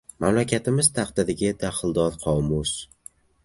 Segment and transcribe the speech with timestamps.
[0.23, 2.77] Mamlakatimiz taqdiriga daxldor qomus